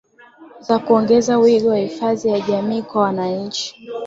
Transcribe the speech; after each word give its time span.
za 0.59 0.79
kuongeza 0.79 1.37
wigo 1.37 1.75
ya 1.75 1.81
hifadhi 1.81 2.27
ya 2.29 2.39
jamii 2.39 2.81
kwa 2.81 3.01
wananchi 3.01 3.75